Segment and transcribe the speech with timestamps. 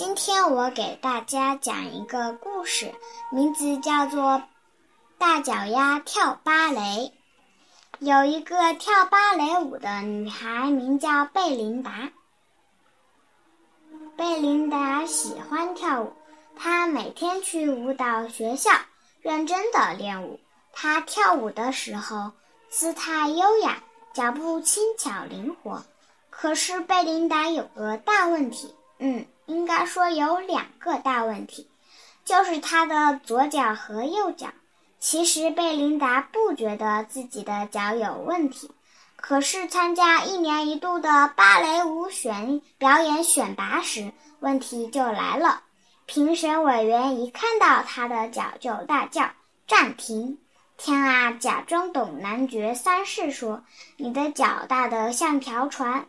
[0.00, 2.94] 今天我给大家讲一个故事，
[3.30, 4.22] 名字叫做
[5.18, 6.80] 《大脚丫跳芭蕾》。
[7.98, 12.08] 有一个跳芭蕾舞的女孩，名叫贝琳达。
[14.16, 16.14] 贝琳达喜欢跳舞，
[16.56, 18.70] 她每天去舞蹈学校
[19.20, 20.40] 认真的练舞。
[20.72, 22.32] 她跳舞的时候
[22.70, 23.82] 姿态优雅，
[24.14, 25.84] 脚步轻巧灵活。
[26.30, 29.26] 可是贝琳达有个大问题，嗯。
[29.50, 31.68] 应该说有两个大问题，
[32.24, 34.48] 就是他的左脚和右脚。
[35.00, 38.70] 其实贝琳达不觉得自己的脚有问题，
[39.16, 45.62] 可是参加一年一度的芭蕾舞选表演选拔时，问题就来了。
[46.06, 49.30] 评审委员一看到他的脚就大叫
[49.66, 50.38] ：“暂停！”
[50.76, 51.32] 天啊！
[51.32, 53.64] 假装懂男爵三世说
[53.98, 56.06] ：“你的脚大得像条船。”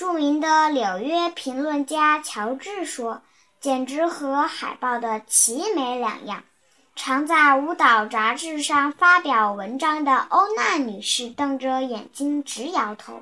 [0.00, 3.20] 著名的纽约评论家乔治说
[3.60, 6.42] ：“简直和海报的奇美两样。”
[6.96, 13.20] 常在舞蹈杂志上发表文章的欧娜女士瞪着眼睛直摇头。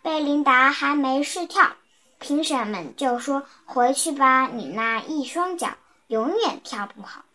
[0.00, 1.72] 贝琳达还没试跳，
[2.18, 5.72] 评审们就说：“回去吧，你那一双脚
[6.06, 7.26] 永远跳不好。”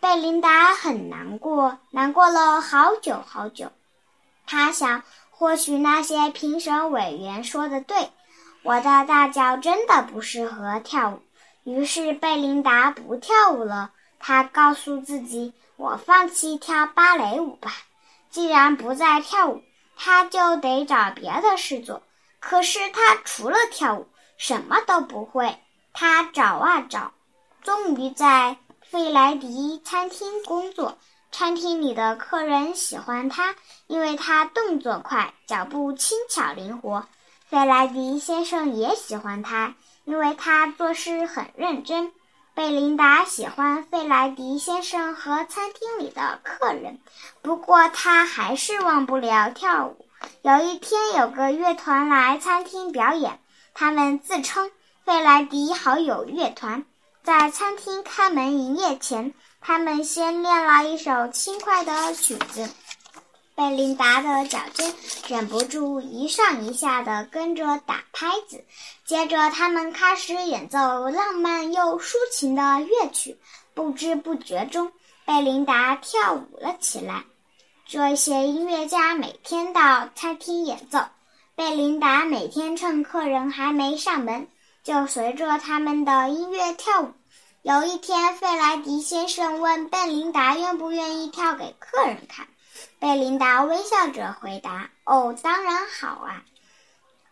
[0.00, 3.72] 贝琳达很难过，难过了好久好久。
[4.46, 8.10] 她想，或许那些评审委员说的对。
[8.68, 11.22] 我的大脚真的不适合跳舞，
[11.64, 13.92] 于是贝琳达不跳舞了。
[14.18, 17.72] 她告诉自己：“我放弃跳芭蕾舞吧。
[18.28, 19.62] 既然不再跳舞，
[19.96, 22.02] 她就得找别的事做。
[22.40, 25.58] 可是她除了跳舞什么都不会。
[25.94, 27.12] 她找啊找，
[27.62, 30.98] 终于在费莱迪餐厅工作。
[31.32, 37.06] 餐厅里的客人喜欢她，因为她动作快，脚步轻巧灵活。”
[37.48, 42.12] 费莱迪先生也喜欢他，因为他做事很认真。
[42.54, 46.98] 贝琳达喜欢费莱迪先生和餐厅里的客人，
[47.40, 50.04] 不过他还是忘不了跳舞。
[50.42, 53.38] 有一天，有个乐团来餐厅表演，
[53.72, 54.70] 他们自称
[55.06, 56.84] “费莱迪好友乐团”。
[57.24, 59.32] 在餐厅开门营业前，
[59.62, 62.68] 他们先练了一首轻快的曲子。
[63.58, 64.94] 贝琳达的脚尖
[65.26, 68.64] 忍不住一上一下地跟着打拍子，
[69.04, 73.36] 接着他们开始演奏浪漫又抒情的乐曲。
[73.74, 74.92] 不知不觉中，
[75.24, 77.24] 贝琳达跳舞了起来。
[77.84, 81.00] 这些音乐家每天到餐厅演奏，
[81.56, 84.46] 贝琳达每天趁客人还没上门，
[84.84, 87.12] 就随着他们的音乐跳舞。
[87.62, 92.46] 有一天，费莱迪先生问贝琳达愿不愿意跳给客人看。
[93.00, 96.42] 贝琳达微笑着回答：“哦，当然好啊！”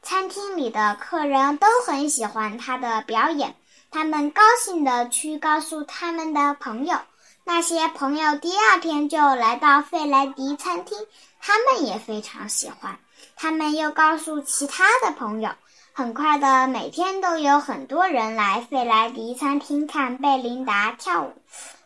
[0.03, 3.57] 餐厅里的客人都很喜欢他的表演，
[3.91, 6.97] 他们高兴地去告诉他们的朋友。
[7.43, 10.97] 那些朋友第二天就来到费莱迪餐厅，
[11.41, 12.99] 他们也非常喜欢。
[13.35, 15.51] 他们又告诉其他的朋友。
[15.99, 21.33] 很快的，每天都有很多人来费莱迪餐厅看贝琳达跳舞。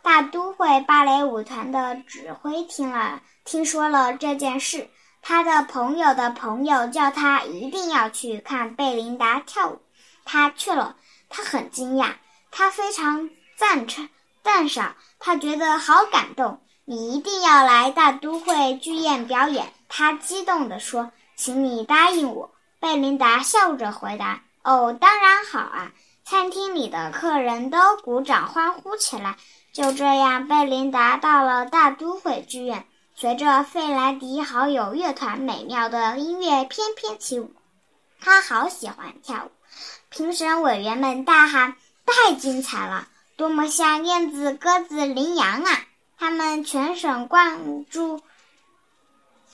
[0.02, 3.22] 大都会芭蕾舞团的指挥听了。
[3.44, 4.88] 听说了这件事，
[5.22, 9.80] 他的朋友的朋友叫他一定要去看贝琳达跳舞。
[10.24, 10.96] 他去了，
[11.28, 12.14] 他很惊讶，
[12.50, 14.08] 他非常赞成
[14.42, 16.60] 赞赏，他觉得好感动。
[16.84, 22.50] 你一定要来大都会剧院表演，他激动地说：“请你答应我。”
[22.80, 25.92] 贝琳达笑着回答：“哦，当然好啊！”
[26.24, 29.36] 餐厅里的客人都鼓掌欢呼起来。
[29.72, 32.86] 就这样，贝琳达到了大都会剧院。
[33.14, 37.52] 随着费莱迪好友乐团美妙的音乐翩翩起舞，
[38.20, 39.50] 他好喜欢跳舞。
[40.08, 41.76] 评审委员们大喊
[42.06, 43.06] ：“太精彩了！
[43.36, 45.82] 多么像燕子、鸽子、羚羊啊！”
[46.18, 48.20] 他们全神贯注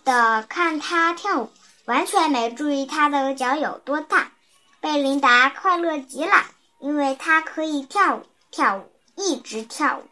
[0.04, 1.50] 地看他跳舞，
[1.86, 4.32] 完全没注意他的脚有多大。
[4.80, 6.44] 贝琳达快乐极了，
[6.78, 10.02] 因为她可以跳舞，跳舞，一直跳舞。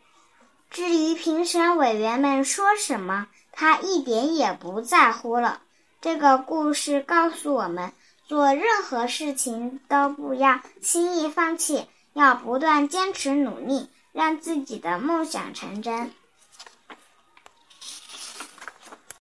[0.71, 5.61] 至于评审委员们说什么，他一点也不在乎了。
[6.01, 7.93] 这个故事告诉我们，
[8.27, 16.11] 做任何事情都不要轻易放弃，要不断坚持努力，让自己的梦想成真。